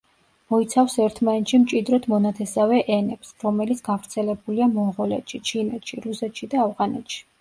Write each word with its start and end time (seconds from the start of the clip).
მოიცავს 0.51 0.93
ერთმანეთში 1.03 1.59
მჭიდროდ 1.65 2.07
მონათესავე 2.13 2.79
ენებს, 2.95 3.33
რომელიც 3.45 3.83
გავრცელებულია 3.91 4.69
მონღოლეთში, 4.73 5.41
ჩინეთში, 5.51 6.05
რუსეთში 6.07 6.51
და 6.57 6.65
ავღანეთში. 6.69 7.23